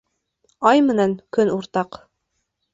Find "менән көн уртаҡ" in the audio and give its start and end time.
0.87-2.03